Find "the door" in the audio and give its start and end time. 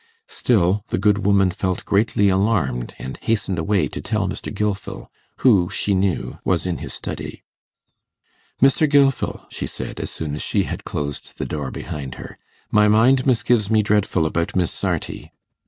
11.37-11.69